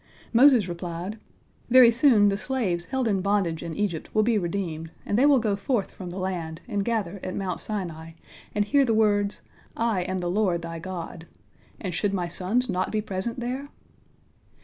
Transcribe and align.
Moses 0.33 0.67
replied: 0.67 1.19
"Very 1.69 1.91
soon 1.91 2.29
the 2.29 2.35
slaves 2.35 2.85
held 2.85 3.07
in 3.07 3.21
bondage 3.21 3.61
in 3.61 3.75
Egypt 3.75 4.09
will 4.15 4.23
be 4.23 4.35
redeemed, 4.35 4.89
and 5.05 5.15
they 5.15 5.27
will 5.27 5.37
go 5.37 5.55
forth 5.55 5.91
from 5.91 6.09
the 6.09 6.17
land, 6.17 6.59
and 6.67 6.83
gather 6.83 7.19
at 7.21 7.35
Mount 7.35 7.59
Sinai, 7.59 8.13
and 8.55 8.65
hear 8.65 8.83
the 8.83 8.95
words, 8.95 9.41
'I 9.77 10.01
am 10.05 10.17
the 10.17 10.27
Lord 10.27 10.63
thy 10.63 10.79
God,' 10.79 11.27
and 11.79 11.93
should 11.93 12.15
my 12.15 12.27
sons 12.27 12.67
not 12.67 12.91
be 12.91 12.99
present 12.99 13.41
there?" 13.41 13.69